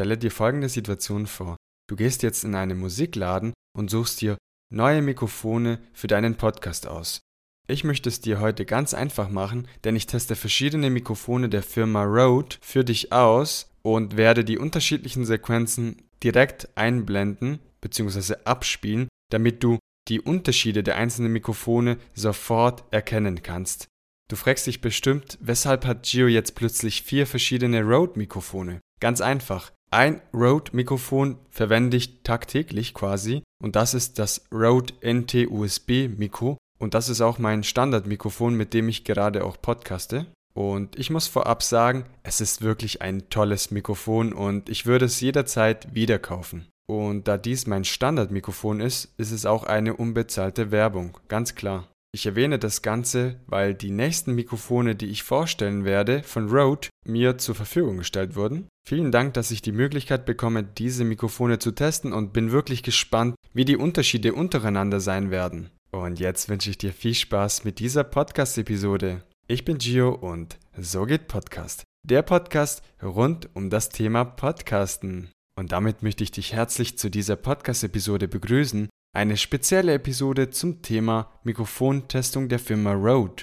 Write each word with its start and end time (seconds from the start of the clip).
Stelle 0.00 0.16
dir 0.16 0.30
folgende 0.30 0.70
Situation 0.70 1.26
vor. 1.26 1.58
Du 1.86 1.94
gehst 1.94 2.22
jetzt 2.22 2.42
in 2.44 2.54
einen 2.54 2.78
Musikladen 2.78 3.52
und 3.76 3.90
suchst 3.90 4.22
dir 4.22 4.38
neue 4.72 5.02
Mikrofone 5.02 5.78
für 5.92 6.06
deinen 6.06 6.36
Podcast 6.36 6.86
aus. 6.86 7.20
Ich 7.68 7.84
möchte 7.84 8.08
es 8.08 8.22
dir 8.22 8.40
heute 8.40 8.64
ganz 8.64 8.94
einfach 8.94 9.28
machen, 9.28 9.68
denn 9.84 9.96
ich 9.96 10.06
teste 10.06 10.36
verschiedene 10.36 10.88
Mikrofone 10.88 11.50
der 11.50 11.62
Firma 11.62 12.04
Rode 12.04 12.56
für 12.62 12.82
dich 12.82 13.12
aus 13.12 13.68
und 13.82 14.16
werde 14.16 14.42
die 14.42 14.56
unterschiedlichen 14.56 15.26
Sequenzen 15.26 16.08
direkt 16.24 16.70
einblenden 16.78 17.58
bzw. 17.82 18.36
abspielen, 18.46 19.06
damit 19.30 19.62
du 19.62 19.78
die 20.08 20.22
Unterschiede 20.22 20.82
der 20.82 20.96
einzelnen 20.96 21.34
Mikrofone 21.34 21.98
sofort 22.14 22.84
erkennen 22.90 23.42
kannst. 23.42 23.86
Du 24.30 24.36
fragst 24.36 24.66
dich 24.66 24.80
bestimmt, 24.80 25.36
weshalb 25.42 25.84
hat 25.84 26.04
Gio 26.04 26.26
jetzt 26.26 26.54
plötzlich 26.54 27.02
vier 27.02 27.26
verschiedene 27.26 27.82
Rode-Mikrofone? 27.82 28.80
Ganz 28.98 29.20
einfach. 29.20 29.72
Ein 29.92 30.20
Rode-Mikrofon 30.32 31.36
verwende 31.50 31.96
ich 31.96 32.22
tagtäglich 32.22 32.94
quasi 32.94 33.42
und 33.60 33.74
das 33.74 33.92
ist 33.92 34.20
das 34.20 34.44
Rode 34.52 34.94
NT-USB-Mikro 35.02 36.58
und 36.78 36.94
das 36.94 37.08
ist 37.08 37.20
auch 37.20 37.38
mein 37.38 37.64
Standardmikrofon, 37.64 38.54
mit 38.54 38.72
dem 38.72 38.88
ich 38.88 39.02
gerade 39.04 39.44
auch 39.44 39.60
podcaste. 39.60 40.26
Und 40.54 40.96
ich 40.96 41.10
muss 41.10 41.26
vorab 41.26 41.62
sagen, 41.62 42.04
es 42.22 42.40
ist 42.40 42.62
wirklich 42.62 43.02
ein 43.02 43.30
tolles 43.30 43.72
Mikrofon 43.72 44.32
und 44.32 44.68
ich 44.68 44.86
würde 44.86 45.06
es 45.06 45.20
jederzeit 45.20 45.92
wieder 45.94 46.18
kaufen. 46.20 46.68
Und 46.88 47.26
da 47.28 47.36
dies 47.36 47.66
mein 47.66 47.84
Standardmikrofon 47.84 48.80
ist, 48.80 49.12
ist 49.16 49.30
es 49.32 49.44
auch 49.44 49.64
eine 49.64 49.94
unbezahlte 49.94 50.70
Werbung, 50.70 51.18
ganz 51.28 51.54
klar. 51.54 51.88
Ich 52.12 52.26
erwähne 52.26 52.58
das 52.58 52.82
Ganze, 52.82 53.40
weil 53.46 53.72
die 53.72 53.92
nächsten 53.92 54.34
Mikrofone, 54.34 54.96
die 54.96 55.06
ich 55.06 55.22
vorstellen 55.22 55.84
werde, 55.84 56.24
von 56.24 56.48
Rode 56.48 56.88
mir 57.06 57.38
zur 57.38 57.54
Verfügung 57.54 57.98
gestellt 57.98 58.34
wurden. 58.34 58.66
Vielen 58.84 59.12
Dank, 59.12 59.34
dass 59.34 59.52
ich 59.52 59.62
die 59.62 59.72
Möglichkeit 59.72 60.26
bekomme, 60.26 60.64
diese 60.64 61.04
Mikrofone 61.04 61.60
zu 61.60 61.70
testen 61.70 62.12
und 62.12 62.32
bin 62.32 62.50
wirklich 62.50 62.82
gespannt, 62.82 63.36
wie 63.52 63.64
die 63.64 63.76
Unterschiede 63.76 64.34
untereinander 64.34 64.98
sein 64.98 65.30
werden. 65.30 65.70
Und 65.92 66.18
jetzt 66.18 66.48
wünsche 66.48 66.70
ich 66.70 66.78
dir 66.78 66.92
viel 66.92 67.14
Spaß 67.14 67.64
mit 67.64 67.78
dieser 67.78 68.02
Podcast-Episode. 68.02 69.22
Ich 69.46 69.64
bin 69.64 69.78
Gio 69.78 70.10
und 70.10 70.58
so 70.76 71.04
geht 71.04 71.28
Podcast. 71.28 71.84
Der 72.02 72.22
Podcast 72.22 72.82
rund 73.02 73.48
um 73.54 73.70
das 73.70 73.88
Thema 73.88 74.24
Podcasten. 74.24 75.30
Und 75.56 75.72
damit 75.72 76.02
möchte 76.02 76.24
ich 76.24 76.30
dich 76.30 76.54
herzlich 76.54 76.98
zu 76.98 77.08
dieser 77.08 77.36
Podcast-Episode 77.36 78.26
begrüßen. 78.26 78.88
Eine 79.12 79.36
spezielle 79.36 79.94
Episode 79.94 80.50
zum 80.50 80.82
Thema 80.82 81.32
Mikrofontestung 81.42 82.48
der 82.48 82.60
Firma 82.60 82.92
Rode. 82.92 83.42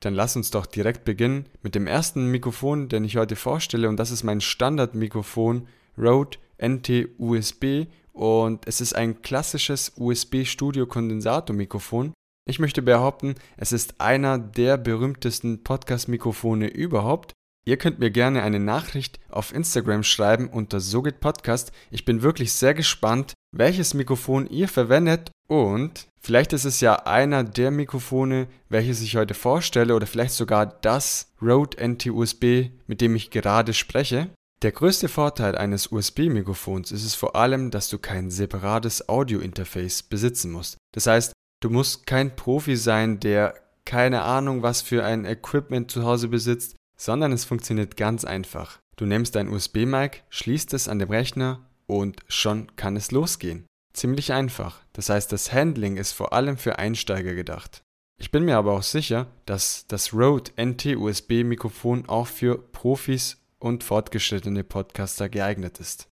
Dann 0.00 0.12
lass 0.12 0.36
uns 0.36 0.50
doch 0.50 0.66
direkt 0.66 1.06
beginnen 1.06 1.46
mit 1.62 1.74
dem 1.74 1.86
ersten 1.86 2.30
Mikrofon, 2.30 2.90
den 2.90 3.02
ich 3.02 3.16
heute 3.16 3.34
vorstelle, 3.34 3.88
und 3.88 3.96
das 3.96 4.10
ist 4.10 4.24
mein 4.24 4.42
Standardmikrofon 4.42 5.68
Rode 5.96 6.36
NT-USB 6.58 7.86
und 8.12 8.68
es 8.68 8.82
ist 8.82 8.94
ein 8.94 9.22
klassisches 9.22 9.94
USB-Studio-Kondensatormikrofon. 9.96 12.12
Ich 12.46 12.58
möchte 12.58 12.82
behaupten, 12.82 13.36
es 13.56 13.72
ist 13.72 14.02
einer 14.02 14.38
der 14.38 14.76
berühmtesten 14.76 15.64
Podcast-Mikrofone 15.64 16.68
überhaupt 16.68 17.32
Ihr 17.68 17.78
könnt 17.78 17.98
mir 17.98 18.12
gerne 18.12 18.44
eine 18.44 18.60
Nachricht 18.60 19.18
auf 19.28 19.52
Instagram 19.52 20.04
schreiben 20.04 20.48
unter 20.48 20.78
SoGit 20.78 21.18
Podcast. 21.18 21.72
Ich 21.90 22.04
bin 22.04 22.22
wirklich 22.22 22.52
sehr 22.52 22.74
gespannt, 22.74 23.34
welches 23.50 23.92
Mikrofon 23.92 24.48
ihr 24.48 24.68
verwendet 24.68 25.32
und 25.48 26.06
vielleicht 26.20 26.52
ist 26.52 26.64
es 26.64 26.80
ja 26.80 26.94
einer 27.06 27.42
der 27.42 27.72
Mikrofone, 27.72 28.46
welches 28.68 29.02
ich 29.02 29.16
heute 29.16 29.34
vorstelle 29.34 29.96
oder 29.96 30.06
vielleicht 30.06 30.34
sogar 30.34 30.66
das 30.66 31.32
Rode 31.42 31.76
NT-USB, 31.84 32.70
mit 32.86 33.00
dem 33.00 33.16
ich 33.16 33.30
gerade 33.30 33.74
spreche. 33.74 34.28
Der 34.62 34.70
größte 34.70 35.08
Vorteil 35.08 35.58
eines 35.58 35.90
USB-Mikrofons 35.90 36.92
ist 36.92 37.04
es 37.04 37.16
vor 37.16 37.34
allem, 37.34 37.72
dass 37.72 37.88
du 37.88 37.98
kein 37.98 38.30
separates 38.30 39.08
Audio-Interface 39.08 40.04
besitzen 40.04 40.52
musst. 40.52 40.76
Das 40.92 41.08
heißt, 41.08 41.32
du 41.64 41.70
musst 41.70 42.06
kein 42.06 42.36
Profi 42.36 42.76
sein, 42.76 43.18
der 43.18 43.54
keine 43.84 44.22
Ahnung 44.22 44.62
was 44.62 44.82
für 44.82 45.04
ein 45.04 45.24
Equipment 45.24 45.90
zu 45.90 46.04
Hause 46.04 46.28
besitzt 46.28 46.76
sondern 46.96 47.32
es 47.32 47.44
funktioniert 47.44 47.96
ganz 47.96 48.24
einfach. 48.24 48.78
Du 48.96 49.06
nimmst 49.06 49.34
dein 49.34 49.48
USB-Mic, 49.48 50.22
schließt 50.30 50.72
es 50.74 50.88
an 50.88 50.98
dem 50.98 51.10
Rechner 51.10 51.66
und 51.86 52.20
schon 52.28 52.74
kann 52.76 52.96
es 52.96 53.10
losgehen. 53.10 53.66
Ziemlich 53.92 54.32
einfach. 54.32 54.82
Das 54.92 55.08
heißt, 55.08 55.32
das 55.32 55.52
Handling 55.52 55.96
ist 55.96 56.12
vor 56.12 56.32
allem 56.32 56.58
für 56.58 56.78
Einsteiger 56.78 57.34
gedacht. 57.34 57.82
Ich 58.18 58.30
bin 58.30 58.44
mir 58.44 58.56
aber 58.56 58.72
auch 58.72 58.82
sicher, 58.82 59.26
dass 59.44 59.86
das 59.86 60.14
Rode 60.14 60.50
NT-USB-Mikrofon 60.56 62.08
auch 62.08 62.26
für 62.26 62.58
Profis 62.58 63.42
und 63.58 63.84
fortgeschrittene 63.84 64.64
Podcaster 64.64 65.28
geeignet 65.28 65.80
ist. 65.80 66.08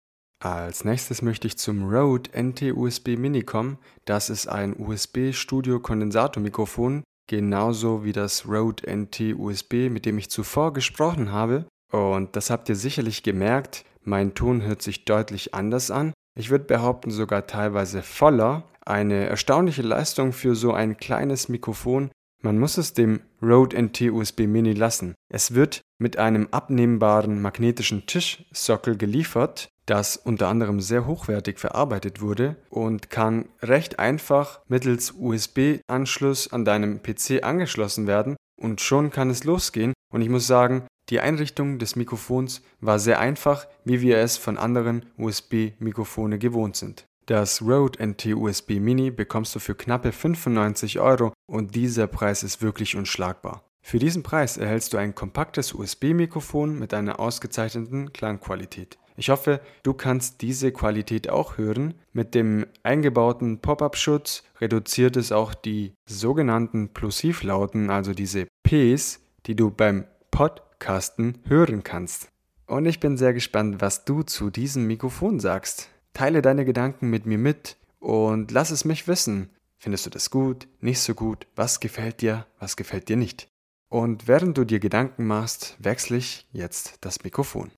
Als 0.41 0.85
nächstes 0.85 1.21
möchte 1.21 1.47
ich 1.47 1.57
zum 1.57 1.89
Rode 1.89 2.29
NT-USB 2.31 3.17
Mini 3.17 3.43
kommen. 3.43 3.77
Das 4.05 4.29
ist 4.29 4.47
ein 4.47 4.73
USB-Studio-Kondensatormikrofon, 4.79 7.03
genauso 7.29 8.03
wie 8.03 8.11
das 8.11 8.47
Rode 8.47 8.83
NT 8.91 9.35
USB, 9.37 9.89
mit 9.89 10.05
dem 10.05 10.17
ich 10.17 10.29
zuvor 10.29 10.73
gesprochen 10.73 11.31
habe. 11.31 11.65
Und 11.91 12.35
das 12.35 12.49
habt 12.49 12.67
ihr 12.67 12.75
sicherlich 12.75 13.23
gemerkt, 13.23 13.85
mein 14.03 14.33
Ton 14.33 14.63
hört 14.63 14.81
sich 14.81 15.05
deutlich 15.05 15.53
anders 15.53 15.91
an. 15.91 16.11
Ich 16.37 16.49
würde 16.49 16.65
behaupten 16.65 17.11
sogar 17.11 17.47
teilweise 17.47 18.01
voller. 18.01 18.63
Eine 18.85 19.27
erstaunliche 19.27 19.83
Leistung 19.83 20.33
für 20.33 20.55
so 20.55 20.73
ein 20.73 20.97
kleines 20.97 21.49
Mikrofon. 21.49 22.09
Man 22.41 22.57
muss 22.57 22.77
es 22.77 22.93
dem 22.93 23.19
Rode 23.41 23.75
NT 23.81 24.11
USB 24.11 24.41
Mini 24.41 24.73
lassen. 24.73 25.13
Es 25.27 25.55
wird 25.55 25.81
mit 25.97 26.17
einem 26.17 26.47
abnehmbaren 26.51 27.41
magnetischen 27.41 28.05
Tischsockel 28.05 28.95
geliefert, 28.95 29.67
das 29.85 30.15
unter 30.15 30.47
anderem 30.47 30.79
sehr 30.79 31.05
hochwertig 31.05 31.59
verarbeitet 31.59 32.21
wurde 32.21 32.55
und 32.69 33.09
kann 33.09 33.49
recht 33.61 33.99
einfach 33.99 34.61
mittels 34.69 35.15
USB-Anschluss 35.17 36.53
an 36.53 36.63
deinem 36.63 37.01
PC 37.03 37.43
angeschlossen 37.43 38.07
werden 38.07 38.37
und 38.55 38.79
schon 38.79 39.09
kann 39.09 39.29
es 39.29 39.43
losgehen. 39.43 39.93
Und 40.13 40.21
ich 40.21 40.29
muss 40.29 40.47
sagen, 40.47 40.87
die 41.09 41.19
Einrichtung 41.19 41.77
des 41.77 41.97
Mikrofons 41.97 42.61
war 42.79 42.99
sehr 42.99 43.19
einfach, 43.19 43.67
wie 43.83 43.99
wir 43.99 44.17
es 44.19 44.37
von 44.37 44.57
anderen 44.57 45.05
USB-Mikrofone 45.17 46.39
gewohnt 46.39 46.77
sind. 46.77 47.05
Das 47.25 47.61
Rode 47.61 47.99
NT 48.03 48.27
USB 48.27 48.79
Mini 48.79 49.11
bekommst 49.11 49.53
du 49.55 49.59
für 49.59 49.75
knappe 49.75 50.11
95 50.11 50.99
Euro 50.99 51.33
und 51.49 51.75
dieser 51.75 52.07
Preis 52.07 52.43
ist 52.43 52.61
wirklich 52.61 52.95
unschlagbar. 52.95 53.63
Für 53.81 53.99
diesen 53.99 54.23
Preis 54.23 54.57
erhältst 54.57 54.93
du 54.93 54.97
ein 54.97 55.15
kompaktes 55.15 55.73
USB-Mikrofon 55.73 56.77
mit 56.77 56.93
einer 56.93 57.19
ausgezeichneten 57.19 58.13
Klangqualität. 58.13 58.97
Ich 59.17 59.29
hoffe, 59.29 59.59
du 59.83 59.93
kannst 59.93 60.41
diese 60.41 60.71
Qualität 60.71 61.29
auch 61.29 61.57
hören. 61.57 61.95
Mit 62.13 62.35
dem 62.35 62.65
eingebauten 62.83 63.59
Pop-up-Schutz 63.59 64.43
reduziert 64.61 65.17
es 65.17 65.31
auch 65.31 65.53
die 65.53 65.93
sogenannten 66.05 66.89
Plosivlauten, 66.93 67.89
also 67.89 68.13
diese 68.13 68.47
Ps, 68.63 69.19
die 69.45 69.55
du 69.55 69.71
beim 69.71 70.05
Podcasten 70.31 71.39
hören 71.47 71.83
kannst. 71.83 72.29
Und 72.65 72.85
ich 72.85 72.99
bin 72.99 73.17
sehr 73.17 73.33
gespannt, 73.33 73.81
was 73.81 74.05
du 74.05 74.21
zu 74.23 74.51
diesem 74.51 74.87
Mikrofon 74.87 75.39
sagst. 75.39 75.89
Teile 76.13 76.41
deine 76.41 76.63
Gedanken 76.63 77.09
mit 77.09 77.25
mir 77.25 77.39
mit 77.39 77.75
und 77.99 78.51
lass 78.51 78.71
es 78.71 78.85
mich 78.85 79.07
wissen. 79.07 79.49
Findest 79.81 80.05
du 80.05 80.09
das 80.09 80.29
gut, 80.29 80.67
nicht 80.81 80.99
so 80.99 81.15
gut? 81.15 81.47
Was 81.55 81.79
gefällt 81.79 82.21
dir, 82.21 82.45
was 82.59 82.75
gefällt 82.75 83.07
dir 83.07 83.15
nicht? 83.15 83.47
Und 83.89 84.27
während 84.27 84.57
du 84.57 84.65
dir 84.65 84.79
Gedanken 84.79 85.25
machst, 85.25 85.77
wechsle 85.79 86.17
ich 86.17 86.45
jetzt 86.51 86.97
das 86.99 87.23
Mikrofon. 87.23 87.71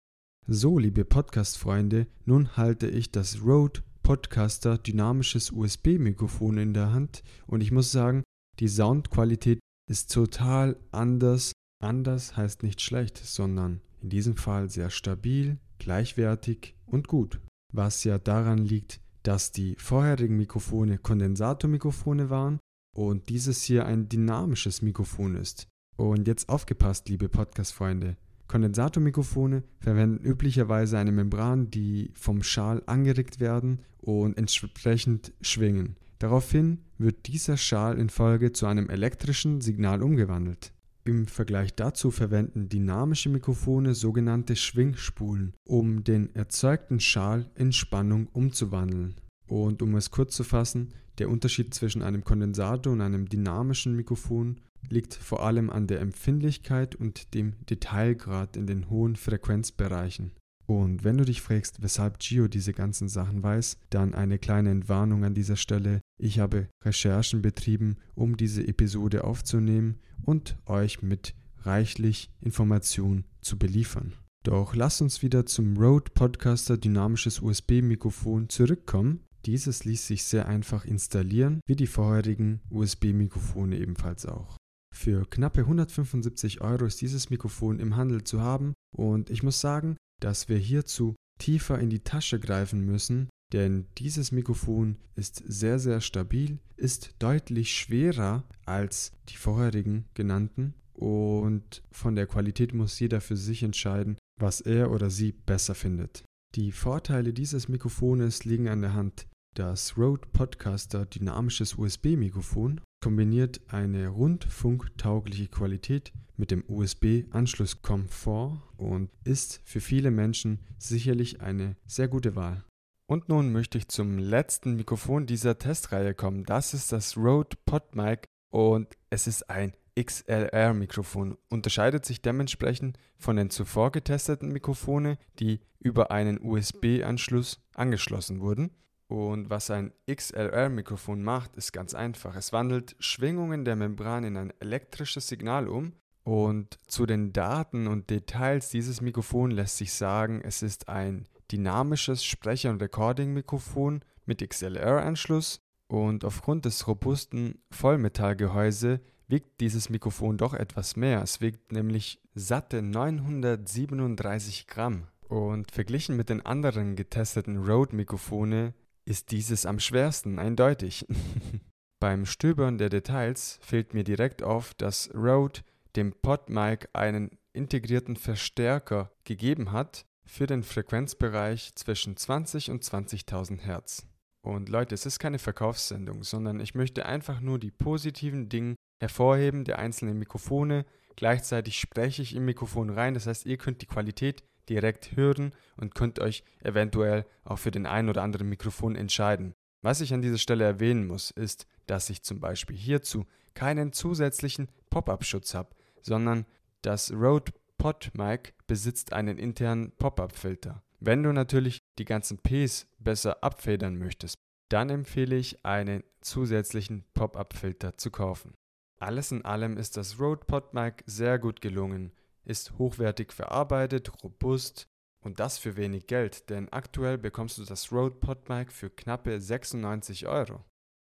So, 0.47 0.79
liebe 0.79 1.05
Podcast-Freunde, 1.05 2.07
nun 2.25 2.57
halte 2.57 2.87
ich 2.87 3.11
das 3.11 3.43
Rode 3.43 3.83
Podcaster 4.01 4.79
dynamisches 4.79 5.51
USB-Mikrofon 5.51 6.57
in 6.57 6.73
der 6.73 6.91
Hand 6.91 7.23
und 7.45 7.61
ich 7.61 7.71
muss 7.71 7.91
sagen, 7.91 8.23
die 8.59 8.67
Soundqualität 8.67 9.59
ist 9.87 10.11
total 10.11 10.77
anders. 10.91 11.51
Anders 11.83 12.35
heißt 12.35 12.63
nicht 12.63 12.81
schlecht, 12.81 13.19
sondern 13.19 13.79
in 14.01 14.09
diesem 14.09 14.37
Fall 14.37 14.71
sehr 14.71 14.89
stabil, 14.89 15.59
gleichwertig 15.77 16.75
und 16.87 17.07
gut. 17.07 17.39
Was 17.71 18.03
ja 18.03 18.17
daran 18.17 18.57
liegt, 18.57 18.99
dass 19.23 19.51
die 19.51 19.75
vorherigen 19.77 20.37
Mikrofone 20.37 20.97
Kondensatormikrofone 20.97 22.29
waren 22.29 22.59
und 22.95 23.29
dieses 23.29 23.63
hier 23.63 23.85
ein 23.85 24.09
dynamisches 24.09 24.81
Mikrofon 24.81 25.35
ist. 25.35 25.67
Und 25.97 26.27
jetzt 26.27 26.49
aufgepasst, 26.49 27.09
liebe 27.09 27.29
Podcast-Freunde. 27.29 28.17
Kondensatormikrofone 28.47 29.63
verwenden 29.79 30.25
üblicherweise 30.25 30.97
eine 30.97 31.11
Membran, 31.11 31.71
die 31.71 32.11
vom 32.13 32.43
Schal 32.43 32.83
angeregt 32.85 33.39
werden 33.39 33.79
und 33.99 34.37
entsprechend 34.37 35.33
schwingen. 35.41 35.95
Daraufhin 36.19 36.79
wird 36.97 37.27
dieser 37.27 37.57
Schal 37.57 37.97
in 37.97 38.09
Folge 38.09 38.51
zu 38.51 38.65
einem 38.65 38.89
elektrischen 38.89 39.61
Signal 39.61 40.03
umgewandelt. 40.03 40.73
Im 41.03 41.25
Vergleich 41.25 41.73
dazu 41.73 42.11
verwenden 42.11 42.69
dynamische 42.69 43.29
Mikrofone 43.29 43.95
sogenannte 43.95 44.55
Schwingspulen, 44.55 45.55
um 45.65 46.03
den 46.03 46.35
erzeugten 46.35 46.99
Schal 46.99 47.49
in 47.55 47.71
Spannung 47.71 48.27
umzuwandeln. 48.27 49.15
Und 49.47 49.81
um 49.81 49.95
es 49.95 50.11
kurz 50.11 50.35
zu 50.35 50.43
fassen, 50.43 50.93
der 51.17 51.29
Unterschied 51.29 51.73
zwischen 51.73 52.03
einem 52.03 52.23
Kondensator 52.23 52.93
und 52.93 53.01
einem 53.01 53.27
dynamischen 53.27 53.95
Mikrofon 53.95 54.61
liegt 54.89 55.15
vor 55.15 55.43
allem 55.43 55.69
an 55.69 55.87
der 55.87 56.01
Empfindlichkeit 56.01 56.95
und 56.95 57.33
dem 57.33 57.53
Detailgrad 57.65 58.55
in 58.55 58.67
den 58.67 58.89
hohen 58.89 59.15
Frequenzbereichen. 59.15 60.31
Und 60.65 61.03
wenn 61.03 61.17
du 61.17 61.25
dich 61.25 61.41
fragst, 61.41 61.81
weshalb 61.81 62.19
Gio 62.19 62.47
diese 62.47 62.73
ganzen 62.73 63.09
Sachen 63.09 63.43
weiß, 63.43 63.77
dann 63.89 64.13
eine 64.13 64.39
kleine 64.39 64.69
Entwarnung 64.69 65.23
an 65.23 65.33
dieser 65.33 65.57
Stelle. 65.57 66.01
Ich 66.17 66.39
habe 66.39 66.69
Recherchen 66.83 67.41
betrieben, 67.41 67.97
um 68.15 68.37
diese 68.37 68.67
Episode 68.67 69.23
aufzunehmen 69.23 69.99
und 70.23 70.57
euch 70.65 71.01
mit 71.01 71.33
reichlich 71.63 72.29
Informationen 72.41 73.25
zu 73.41 73.57
beliefern. 73.57 74.13
Doch 74.43 74.73
lasst 74.73 75.01
uns 75.01 75.21
wieder 75.21 75.45
zum 75.45 75.77
Rode 75.77 76.11
Podcaster 76.13 76.77
dynamisches 76.77 77.41
USB-Mikrofon 77.41 78.49
zurückkommen. 78.49 79.21
Dieses 79.45 79.85
ließ 79.85 80.07
sich 80.07 80.23
sehr 80.23 80.47
einfach 80.47 80.85
installieren, 80.85 81.61
wie 81.67 81.75
die 81.75 81.87
vorherigen 81.87 82.61
USB-Mikrofone 82.69 83.77
ebenfalls 83.77 84.25
auch. 84.25 84.57
Für 84.93 85.25
knappe 85.25 85.61
175 85.61 86.61
Euro 86.61 86.85
ist 86.85 87.01
dieses 87.01 87.29
Mikrofon 87.29 87.79
im 87.79 87.95
Handel 87.95 88.23
zu 88.23 88.41
haben 88.41 88.73
und 88.95 89.29
ich 89.29 89.41
muss 89.41 89.61
sagen, 89.61 89.95
dass 90.21 90.47
wir 90.47 90.57
hierzu 90.57 91.15
tiefer 91.39 91.79
in 91.79 91.89
die 91.89 92.03
Tasche 92.03 92.39
greifen 92.39 92.85
müssen, 92.85 93.29
denn 93.51 93.87
dieses 93.97 94.31
Mikrofon 94.31 94.97
ist 95.15 95.43
sehr, 95.45 95.79
sehr 95.79 95.99
stabil, 95.99 96.59
ist 96.77 97.15
deutlich 97.19 97.73
schwerer 97.73 98.45
als 98.65 99.11
die 99.27 99.35
vorherigen 99.35 100.05
genannten 100.13 100.73
und 100.93 101.83
von 101.91 102.15
der 102.15 102.27
Qualität 102.27 102.73
muss 102.73 102.99
jeder 102.99 103.21
für 103.21 103.35
sich 103.35 103.63
entscheiden, 103.63 104.17
was 104.39 104.61
er 104.61 104.91
oder 104.91 105.09
sie 105.09 105.31
besser 105.31 105.75
findet. 105.75 106.23
Die 106.55 106.71
Vorteile 106.71 107.33
dieses 107.33 107.67
Mikrofones 107.67 108.45
liegen 108.45 108.67
an 108.67 108.81
der 108.81 108.93
Hand. 108.93 109.27
Das 109.55 109.97
Rode 109.97 110.27
Podcaster 110.31 111.05
dynamisches 111.05 111.75
USB-Mikrofon 111.75 112.81
kombiniert 113.01 113.59
eine 113.67 114.07
rundfunktaugliche 114.07 115.47
Qualität 115.47 116.13
mit 116.37 116.51
dem 116.51 116.63
USB-Anschlusskomfort 116.67 118.61
und 118.77 119.09
ist 119.23 119.61
für 119.65 119.81
viele 119.81 120.11
Menschen 120.11 120.59
sicherlich 120.77 121.41
eine 121.41 121.75
sehr 121.85 122.07
gute 122.07 122.35
Wahl. 122.35 122.63
Und 123.07 123.27
nun 123.27 123.51
möchte 123.51 123.77
ich 123.77 123.89
zum 123.89 124.17
letzten 124.17 124.75
Mikrofon 124.75 125.25
dieser 125.25 125.57
Testreihe 125.57 126.13
kommen. 126.13 126.45
Das 126.45 126.73
ist 126.73 126.93
das 126.93 127.17
Rode 127.17 127.57
PodMic 127.65 128.23
und 128.49 128.87
es 129.09 129.27
ist 129.27 129.49
ein 129.49 129.73
XLR-Mikrofon. 129.99 131.37
Unterscheidet 131.49 132.05
sich 132.05 132.21
dementsprechend 132.21 132.97
von 133.17 133.35
den 133.35 133.49
zuvor 133.49 133.91
getesteten 133.91 134.53
Mikrofone, 134.53 135.17
die 135.39 135.59
über 135.79 136.11
einen 136.11 136.39
USB-Anschluss 136.41 137.59
angeschlossen 137.73 138.39
wurden. 138.39 138.71
Und 139.11 139.49
was 139.49 139.69
ein 139.69 139.91
XLR-Mikrofon 140.09 141.21
macht, 141.21 141.57
ist 141.57 141.73
ganz 141.73 141.93
einfach. 141.93 142.33
Es 142.37 142.53
wandelt 142.53 142.95
Schwingungen 142.99 143.65
der 143.65 143.75
Membran 143.75 144.23
in 144.23 144.37
ein 144.37 144.53
elektrisches 144.61 145.27
Signal 145.27 145.67
um. 145.67 145.91
Und 146.23 146.79
zu 146.87 147.05
den 147.05 147.33
Daten 147.33 147.87
und 147.87 148.09
Details 148.09 148.69
dieses 148.69 149.01
Mikrofons 149.01 149.53
lässt 149.53 149.75
sich 149.75 149.91
sagen, 149.91 150.39
es 150.41 150.61
ist 150.61 150.87
ein 150.87 151.27
dynamisches 151.51 152.23
Sprecher- 152.23 152.69
und 152.69 152.81
Recording-Mikrofon 152.81 153.99
mit 154.25 154.49
XLR-Anschluss. 154.49 155.59
Und 155.89 156.23
aufgrund 156.23 156.63
des 156.63 156.87
robusten 156.87 157.61
Vollmetallgehäuse 157.69 159.01
wiegt 159.27 159.59
dieses 159.59 159.89
Mikrofon 159.89 160.37
doch 160.37 160.53
etwas 160.53 160.95
mehr. 160.95 161.21
Es 161.21 161.41
wiegt 161.41 161.73
nämlich 161.73 162.21
satte 162.33 162.81
937 162.81 164.67
Gramm. 164.67 165.07
Und 165.27 165.69
verglichen 165.71 166.15
mit 166.15 166.29
den 166.29 166.45
anderen 166.45 166.95
getesteten 166.95 167.57
Rode-Mikrofone 167.57 168.73
ist 169.05 169.31
dieses 169.31 169.65
am 169.65 169.79
schwersten, 169.79 170.39
eindeutig. 170.39 171.05
Beim 171.99 172.25
Stöbern 172.25 172.77
der 172.77 172.89
Details 172.89 173.59
fällt 173.61 173.93
mir 173.93 174.03
direkt 174.03 174.41
auf, 174.41 174.73
dass 174.73 175.13
Rode 175.13 175.61
dem 175.95 176.13
PodMic 176.13 176.89
einen 176.93 177.37
integrierten 177.53 178.15
Verstärker 178.15 179.11
gegeben 179.23 179.71
hat 179.71 180.05
für 180.25 180.47
den 180.47 180.63
Frequenzbereich 180.63 181.75
zwischen 181.75 182.15
20 182.15 182.71
und 182.71 182.83
20.000 182.83 183.59
Hertz. 183.59 184.07
Und 184.41 184.69
Leute, 184.69 184.95
es 184.95 185.05
ist 185.05 185.19
keine 185.19 185.37
Verkaufssendung, 185.37 186.23
sondern 186.23 186.59
ich 186.59 186.73
möchte 186.73 187.05
einfach 187.05 187.41
nur 187.41 187.59
die 187.59 187.71
positiven 187.71 188.49
Dinge 188.49 188.75
hervorheben 188.99 189.63
der 189.63 189.77
einzelnen 189.77 190.17
Mikrofone. 190.17 190.85
Gleichzeitig 191.15 191.79
spreche 191.79 192.21
ich 192.21 192.35
im 192.35 192.45
Mikrofon 192.45 192.89
rein, 192.89 193.13
das 193.13 193.27
heißt, 193.27 193.45
ihr 193.45 193.57
könnt 193.57 193.81
die 193.81 193.87
Qualität 193.87 194.43
direkt 194.71 195.17
hören 195.17 195.53
und 195.75 195.95
könnt 195.95 196.19
euch 196.19 196.43
eventuell 196.63 197.25
auch 197.43 197.57
für 197.57 197.71
den 197.71 197.85
einen 197.85 198.09
oder 198.09 198.23
anderen 198.23 198.47
Mikrofon 198.47 198.95
entscheiden. 198.95 199.53
Was 199.81 199.99
ich 199.99 200.13
an 200.13 200.21
dieser 200.21 200.37
Stelle 200.37 200.63
erwähnen 200.63 201.07
muss, 201.07 201.31
ist, 201.31 201.67
dass 201.87 202.09
ich 202.09 202.23
zum 202.23 202.39
Beispiel 202.39 202.77
hierzu 202.77 203.25
keinen 203.53 203.91
zusätzlichen 203.91 204.69
Pop-up-Schutz 204.89 205.53
habe, 205.53 205.75
sondern 206.01 206.45
das 206.83 207.11
Rode 207.11 207.51
PodMic 207.77 208.53
besitzt 208.65 209.11
einen 209.11 209.37
internen 209.37 209.91
Pop-up-Filter. 209.97 210.83
Wenn 210.99 211.23
du 211.23 211.33
natürlich 211.33 211.79
die 211.97 212.05
ganzen 212.05 212.37
Ps 212.37 212.87
besser 212.99 213.43
abfedern 213.43 213.97
möchtest, 213.97 214.35
dann 214.69 214.89
empfehle 214.89 215.35
ich 215.35 215.65
einen 215.65 216.03
zusätzlichen 216.21 217.03
Pop-up-Filter 217.13 217.97
zu 217.97 218.09
kaufen. 218.09 218.53
Alles 218.99 219.31
in 219.31 219.43
allem 219.43 219.77
ist 219.77 219.97
das 219.97 220.19
Rode 220.19 220.45
PodMic 220.45 221.03
sehr 221.07 221.39
gut 221.39 221.59
gelungen 221.59 222.13
ist 222.45 222.77
hochwertig 222.77 223.31
verarbeitet, 223.33 224.11
robust 224.23 224.87
und 225.23 225.39
das 225.39 225.57
für 225.57 225.77
wenig 225.77 226.07
Geld, 226.07 226.49
denn 226.49 226.69
aktuell 226.69 227.17
bekommst 227.17 227.57
du 227.57 227.65
das 227.65 227.91
Rode 227.91 228.15
PodMic 228.15 228.71
für 228.71 228.89
knappe 228.89 229.39
96 229.39 230.27
Euro. 230.27 230.63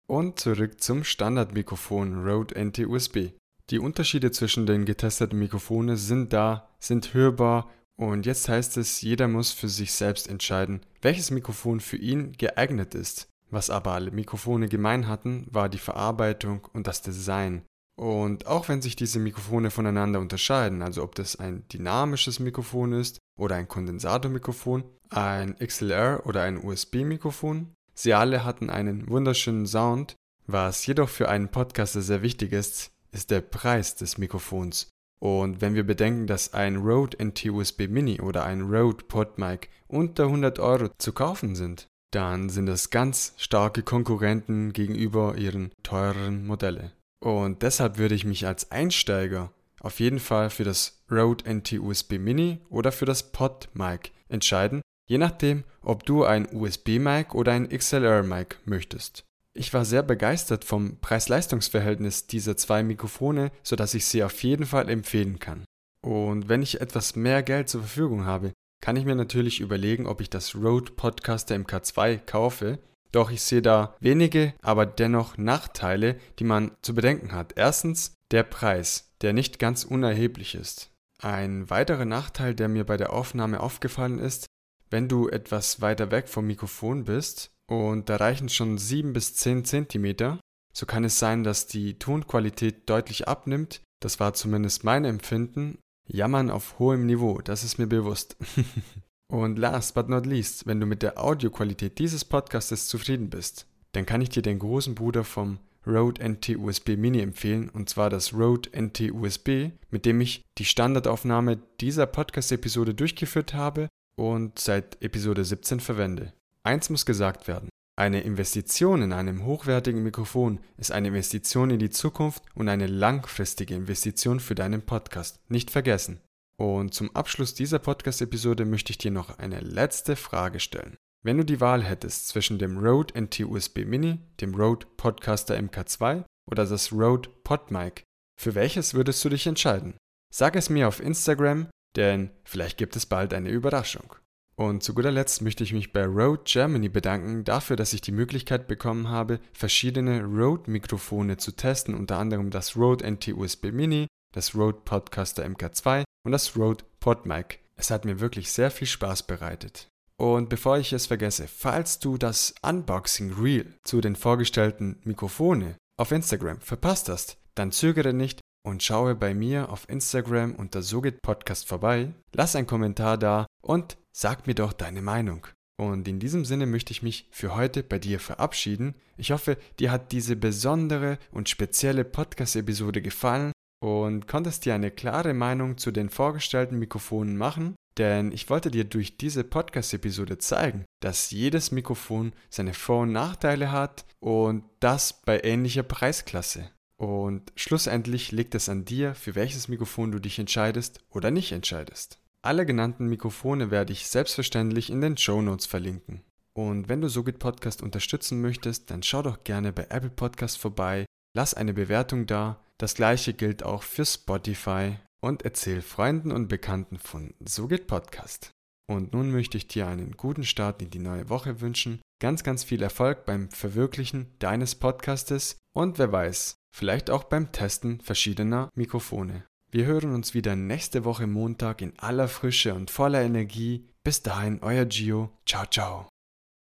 Und 0.09 0.39
zurück 0.39 0.81
zum 0.81 1.03
Standardmikrofon 1.03 2.25
Rode 2.25 2.56
NT-USB. 2.56 3.33
Die 3.69 3.79
Unterschiede 3.79 4.31
zwischen 4.31 4.65
den 4.65 4.85
getesteten 4.85 5.38
Mikrofonen 5.38 5.97
sind 5.97 6.31
da, 6.31 6.69
sind 6.79 7.13
hörbar 7.13 7.69
und 8.00 8.25
jetzt 8.25 8.47
heißt 8.47 8.77
es, 8.77 9.01
jeder 9.01 9.27
muss 9.27 9.51
für 9.51 9.68
sich 9.68 9.91
selbst 9.91 10.30
entscheiden, 10.30 10.81
welches 11.01 11.31
Mikrofon 11.31 11.81
für 11.81 11.97
ihn 11.97 12.31
geeignet 12.33 12.95
ist. 12.95 13.27
Was 13.50 13.69
aber 13.69 13.94
alle 13.94 14.12
Mikrofone 14.12 14.68
gemein 14.69 15.07
hatten, 15.07 15.47
war 15.50 15.68
die 15.68 15.77
Verarbeitung 15.77 16.65
und 16.73 16.88
das 16.88 17.01
Design. 17.01 17.63
Und 17.99 18.45
auch 18.45 18.69
wenn 18.69 18.81
sich 18.81 18.95
diese 18.95 19.19
Mikrofone 19.19 19.71
voneinander 19.71 20.19
unterscheiden, 20.19 20.83
also 20.83 21.01
ob 21.03 21.15
das 21.15 21.35
ein 21.35 21.67
dynamisches 21.69 22.39
Mikrofon 22.39 22.94
ist 22.94 23.17
oder 23.38 23.55
ein 23.55 23.67
Kondensatormikrofon, 23.67 24.83
ein 25.09 25.55
XLR 25.57 26.25
oder 26.25 26.44
ein 26.44 26.63
USB-Mikrofon, 26.63 27.73
sie 27.95 28.13
alle 28.13 28.45
hatten 28.45 28.69
einen 28.69 29.09
wunderschönen 29.09 29.65
Sound. 29.65 30.15
Was 30.45 30.85
jedoch 30.85 31.09
für 31.09 31.27
einen 31.27 31.49
Podcaster 31.49 32.01
sehr 32.01 32.21
wichtig 32.21 32.53
ist, 32.53 32.91
ist 33.11 33.31
der 33.31 33.41
Preis 33.41 33.95
des 33.95 34.19
Mikrofons. 34.19 34.89
Und 35.19 35.61
wenn 35.61 35.73
wir 35.73 35.83
bedenken, 35.83 36.27
dass 36.27 36.53
ein 36.53 36.75
Rode 36.77 37.17
NT-USB 37.17 37.88
Mini 37.88 38.21
oder 38.21 38.45
ein 38.45 38.61
Rode 38.61 39.05
PodMic 39.05 39.69
unter 39.88 40.25
100 40.25 40.59
Euro 40.59 40.89
zu 40.99 41.13
kaufen 41.13 41.55
sind, 41.55 41.88
dann 42.11 42.49
sind 42.49 42.68
das 42.68 42.92
ganz 42.92 43.33
starke 43.37 43.81
Konkurrenten 43.81 44.71
gegenüber 44.71 45.35
ihren 45.35 45.71
teureren 45.81 46.45
Modelle. 46.45 46.92
Und 47.19 47.62
deshalb 47.64 47.97
würde 47.97 48.16
ich 48.16 48.26
mich 48.26 48.45
als 48.45 48.71
Einsteiger 48.71 49.52
auf 49.80 50.00
jeden 50.00 50.19
Fall 50.19 50.50
für 50.50 50.64
das 50.64 51.04
Rode 51.12 51.45
NT-USB 51.52 52.14
Mini 52.19 52.59
oder 52.69 52.92
für 52.92 53.06
das 53.06 53.31
Pod-Mic 53.31 54.12
entscheiden, 54.28 54.81
je 55.07 55.18
nachdem, 55.18 55.64
ob 55.81 56.06
du 56.06 56.24
ein 56.24 56.47
USB-Mic 56.52 57.33
oder 57.33 57.54
ein 57.54 57.69
XLR-Mic 57.69 58.57
möchtest. 58.66 59.24
Ich 59.54 59.74
war 59.74 59.86
sehr 59.86 60.04
begeistert 60.04 60.66
vom 60.66 61.00
Preis-Leistungs-Verhältnis 61.00 62.28
dieser 62.28 62.57
zwei 62.57 62.83
Mikrofone, 62.83 63.52
sodass 63.64 63.95
ich 63.95 64.06
sie 64.06 64.24
auf 64.24 64.44
jeden 64.44 64.66
Fall 64.66 64.90
empfehlen 64.90 65.40
kann. 65.40 65.66
Und 66.02 66.47
wenn 66.47 66.62
ich 66.62 66.80
etwas 66.80 67.16
mehr 67.16 67.42
Geld 67.42 67.68
zur 67.69 67.81
Verfügung 67.81 68.26
habe, 68.26 68.54
kann 68.81 68.95
ich 68.95 69.06
mir 69.06 69.16
natürlich 69.16 69.59
überlegen, 69.59 70.06
ob 70.06 70.21
ich 70.21 70.30
das 70.30 70.54
Rode 70.56 70.92
Podcaster 70.92 71.56
MK2 71.56 72.19
kaufe 72.19 72.78
doch 73.11 73.31
ich 73.31 73.42
sehe 73.42 73.61
da 73.61 73.95
wenige, 73.99 74.54
aber 74.61 74.85
dennoch 74.85 75.37
Nachteile, 75.37 76.19
die 76.40 76.44
man 76.44 76.71
zu 76.81 76.94
bedenken 76.94 77.31
hat. 77.31 77.54
Erstens 77.56 78.14
der 78.31 78.44
Preis, 78.44 79.11
der 79.21 79.33
nicht 79.33 79.59
ganz 79.59 79.83
unerheblich 79.83 80.56
ist. 80.56 80.92
Ein 81.21 81.69
weiterer 81.69 82.06
Nachteil, 82.06 82.54
der 82.54 82.68
mir 82.68 82.85
bei 82.85 82.97
der 82.97 83.14
Aufnahme 83.14 83.59
aufgefallen 83.59 84.19
ist, 84.19 84.45
wenn 84.90 85.07
du 85.07 85.28
etwas 85.30 85.81
weiter 85.81 86.11
weg 86.11 86.30
vom 86.30 86.47
Mikrofon 86.47 87.06
bist 87.06 87.52
und 87.69 88.09
da 88.09 88.18
reichen 88.18 88.49
schon 88.49 88.78
7 88.78 89.14
bis 89.14 89.35
10 89.35 89.66
Zentimeter, 89.66 90.40
so 90.73 90.85
kann 90.85 91.04
es 91.04 91.18
sein, 91.18 91.44
dass 91.44 91.68
die 91.68 91.97
Tonqualität 91.97 92.87
deutlich 92.90 93.28
abnimmt. 93.28 93.81
Das 93.99 94.19
war 94.19 94.33
zumindest 94.33 94.83
mein 94.83 95.06
Empfinden. 95.06 95.80
Jammern 96.07 96.52
auf 96.52 96.80
hohem 96.80 97.06
Niveau, 97.06 97.42
das 97.42 97.64
ist 97.64 97.80
mir 97.80 97.87
bewusst. 97.87 98.37
Und 99.30 99.60
last 99.60 99.94
but 99.94 100.07
not 100.07 100.26
least, 100.26 100.68
wenn 100.68 100.80
du 100.80 100.86
mit 100.86 101.04
der 101.04 101.22
Audioqualität 101.22 102.00
dieses 102.00 102.24
Podcastes 102.24 102.88
zufrieden 102.88 103.30
bist, 103.30 103.68
dann 103.92 104.06
kann 104.06 104.22
ich 104.22 104.30
dir 104.30 104.42
den 104.42 104.60
großen 104.60 104.96
Bruder 104.96 105.24
vom 105.24 105.60
Rode 105.86 106.22
NT 106.22 106.57
USB 106.57 106.98
Mini 106.98 107.22
empfehlen, 107.22 107.69
und 107.69 107.90
zwar 107.90 108.10
das 108.10 108.34
Rode 108.34 108.69
NT 108.80 109.12
USB, 109.12 109.72
mit 109.90 110.06
dem 110.06 110.22
ich 110.22 110.44
die 110.57 110.66
Standardaufnahme 110.66 111.60
dieser 111.80 112.06
Podcast-Episode 112.06 112.94
durchgeführt 112.94 113.54
habe 113.54 113.88
und 114.18 114.60
seit 114.60 115.02
Episode 115.02 115.46
17 115.46 115.80
verwende. 115.80 116.34
Eins 116.64 116.90
muss 116.90 117.06
gesagt 117.06 117.48
werden. 117.48 117.69
Eine 117.96 118.22
Investition 118.22 119.02
in 119.02 119.12
einem 119.12 119.46
hochwertigen 119.46 120.04
Mikrofon 120.04 120.60
ist 120.78 120.92
eine 120.92 121.07
Investition 121.07 121.72
in 121.72 121.80
die 121.80 121.90
Zukunft 121.90 122.44
und 122.54 122.69
eine 122.69 122.86
langfristige 122.86 123.74
Investition 123.74 124.40
für 124.40 124.54
deinen 124.54 124.84
Podcast. 124.84 125.40
Nicht 125.50 125.72
vergessen. 125.72 126.19
Und 126.59 126.94
zum 126.94 127.16
Abschluss 127.16 127.54
dieser 127.54 127.80
Podcast-Episode 127.80 128.66
möchte 128.66 128.92
ich 128.92 128.97
dir 128.97 129.11
noch 129.11 129.37
eine 129.37 129.59
letzte 129.59 130.16
Frage 130.16 130.59
stellen. 130.59 130.97
Wenn 131.23 131.37
du 131.37 131.45
die 131.45 131.61
Wahl 131.61 131.83
hättest 131.83 132.28
zwischen 132.30 132.57
dem 132.57 132.78
Rode 132.78 133.19
NT 133.19 133.42
USB 133.42 133.85
Mini, 133.85 134.19
dem 134.42 134.56
Rode 134.56 134.87
Podcaster 134.97 135.56
MK2 135.56 136.23
oder 136.49 136.66
das 136.66 136.92
Rode 136.92 137.30
PodMic, 137.44 138.04
für 138.40 138.56
welches 138.56 138.94
würdest 138.94 139.23
du 139.23 139.30
dich 139.30 139.45
entscheiden? 139.45 139.97
Sag 140.33 140.56
es 140.56 140.69
mir 140.69 140.87
auf 140.87 140.99
Instagram, 140.99 141.68
denn 141.95 142.31
vielleicht 142.44 142.78
gibt 142.78 142.95
es 142.95 143.06
bald 143.06 143.33
eine 143.33 143.49
Überraschung. 143.49 144.16
Und 144.56 144.81
zu 144.81 144.95
guter 144.95 145.11
Letzt 145.11 145.44
möchte 145.44 145.64
ich 145.64 145.73
mich 145.73 145.94
bei 145.94 146.06
Rode 146.06 146.42
Germany 146.44 146.90
bedanken 146.90 147.44
dafür, 147.44 147.76
dass 147.76 147.94
ich 147.94 148.02
die 148.02 148.11
Möglichkeit 148.11 148.68
bekommen 148.68 149.09
habe, 149.09 149.40
verschiedene 149.54 150.23
Rode-Mikrofone 150.23 151.37
zu 151.37 151.52
testen, 151.52 151.94
unter 151.94 152.18
anderem 152.18 152.49
das 152.49 152.76
Rode 152.76 153.06
NT 153.06 153.33
USB 153.33 153.71
Mini, 153.71 154.07
das 154.34 154.56
Rode 154.56 154.80
Podcaster 154.84 155.46
MK2 155.46 156.04
und 156.26 156.31
das 156.31 156.56
Rode 156.56 156.84
PodMic. 157.00 157.60
Es 157.76 157.92
hat 157.92 158.06
mir 158.06 158.19
wirklich 158.19 158.52
sehr 158.52 158.72
viel 158.72 158.88
Spaß 158.88 159.24
bereitet. 159.24 159.88
Und 160.19 160.50
bevor 160.50 160.78
ich 160.78 160.94
es 160.94 161.06
vergesse, 161.06 161.48
falls 161.48 162.00
du 162.00 162.18
das 162.18 162.56
Unboxing 162.64 163.34
Reel 163.34 163.74
zu 163.84 164.02
den 164.02 164.16
vorgestellten 164.16 165.00
Mikrofone 165.04 165.76
auf 166.00 166.12
Instagram 166.12 166.60
verpasst 166.60 167.07
hast, 167.10 167.38
dann 167.56 167.72
zögere 167.72 168.14
nicht 168.14 168.42
und 168.66 168.84
schaue 168.84 169.16
bei 169.16 169.34
mir 169.34 169.69
auf 169.69 169.88
Instagram 169.90 170.56
unter 170.56 170.81
SoGit 170.81 171.22
Podcast 171.22 171.68
vorbei, 171.68 172.14
lass 172.34 172.56
einen 172.56 172.68
Kommentar 172.68 173.18
da 173.18 173.46
und 173.62 173.98
sag 174.12 174.48
mir 174.48 174.56
doch 174.56 174.74
deine 174.74 175.02
Meinung. 175.02 175.48
Und 175.80 176.07
in 176.07 176.19
diesem 176.19 176.44
Sinne 176.44 176.66
möchte 176.66 176.92
ich 176.92 177.04
mich 177.04 177.28
für 177.31 177.56
heute 177.56 177.84
bei 177.84 178.00
dir 178.00 178.19
verabschieden. 178.19 178.96
Ich 179.16 179.31
hoffe, 179.31 179.57
dir 179.80 179.92
hat 179.92 180.12
diese 180.12 180.36
besondere 180.36 181.19
und 181.31 181.50
spezielle 181.50 182.04
Podcast-Episode 182.04 183.04
gefallen 183.04 183.52
und 183.80 184.28
konntest 184.28 184.66
dir 184.66 184.76
eine 184.76 184.92
klare 184.92 185.34
Meinung 185.34 185.78
zu 185.78 185.92
den 185.92 186.10
vorgestellten 186.10 186.80
Mikrofonen 186.80 187.38
machen 187.38 187.76
denn 187.98 188.31
ich 188.31 188.50
wollte 188.50 188.72
dir 188.72 188.84
durch 188.84 189.18
diese 189.18 189.44
Podcast-Episode 189.44 190.38
zeigen, 190.38 190.86
dass 191.02 191.31
jedes 191.31 191.72
Mikrofon 191.72 192.34
seine 192.50 192.74
Vor- 192.74 193.02
und 193.02 193.12
Nachteile 193.12 193.72
hat 193.72 194.06
und 194.19 194.64
das 194.80 195.22
bei 195.26 195.42
ähnlicher 195.44 195.84
Preisklasse. 195.84 196.69
Und 196.98 197.52
schlussendlich 197.56 198.31
liegt 198.31 198.56
es 198.56 198.69
an 198.69 198.86
dir, 198.86 199.14
für 199.16 199.36
welches 199.36 199.68
Mikrofon 199.68 200.12
du 200.12 200.19
dich 200.19 200.40
entscheidest 200.40 201.00
oder 201.10 201.31
nicht 201.31 201.52
entscheidest. 201.52 202.19
Alle 202.42 202.66
genannten 202.66 203.07
Mikrofone 203.07 203.72
werde 203.72 203.94
ich 203.94 204.07
selbstverständlich 204.07 204.90
in 204.90 205.02
den 205.02 205.18
Show 205.18 205.42
Notes 205.42 205.66
verlinken. 205.66 206.22
Und 206.54 206.90
wenn 206.90 207.02
du 207.02 207.07
Sogit 207.07 207.38
Podcast 207.40 207.84
unterstützen 207.84 208.42
möchtest, 208.42 208.90
dann 208.90 209.04
schau 209.04 209.22
doch 209.22 209.44
gerne 209.44 209.74
bei 209.74 209.88
Apple 209.90 210.10
Podcast 210.10 210.57
vorbei, 210.57 211.06
lass 211.36 211.54
eine 211.54 211.74
Bewertung 211.74 212.26
da. 212.26 212.64
Das 212.80 212.94
gleiche 212.94 213.34
gilt 213.34 213.64
auch 213.64 213.84
für 213.84 214.06
Spotify 214.06 214.98
und 215.19 215.44
erzähl 215.44 215.81
Freunden 215.81 216.31
und 216.31 216.48
Bekannten 216.48 217.00
von 217.00 217.34
So 217.40 217.68
geht 217.68 217.88
Podcast. 217.88 218.52
Und 218.90 219.14
nun 219.14 219.31
möchte 219.31 219.57
ich 219.57 219.68
dir 219.68 219.88
einen 219.88 220.12
guten 220.16 220.44
Start 220.44 220.81
in 220.81 220.90
die 220.90 221.00
neue 221.00 221.30
Woche 221.30 221.60
wünschen, 221.60 222.02
ganz, 222.22 222.44
ganz 222.44 222.64
viel 222.64 222.81
Erfolg 222.81 223.26
beim 223.26 223.50
Verwirklichen 223.50 224.28
deines 224.40 224.76
Podcastes 224.76 225.57
und 225.76 225.98
wer 225.98 226.12
weiß, 226.12 226.56
vielleicht 226.76 227.10
auch 227.10 227.24
beim 227.26 227.52
Testen 227.52 228.00
verschiedener 228.00 228.69
Mikrofone. 228.76 229.44
Wir 229.69 229.86
hören 229.86 230.14
uns 230.14 230.34
wieder 230.34 230.56
nächste 230.56 231.04
Woche 231.04 231.28
Montag 231.28 231.81
in 231.81 231.98
aller 232.00 232.30
Frische 232.30 232.74
und 232.74 232.90
voller 232.90 233.22
Energie. 233.22 233.90
Bis 234.04 234.22
dahin, 234.22 234.60
euer 234.62 234.86
Gio. 234.86 235.31
Ciao, 235.46 235.66
ciao. 235.66 236.07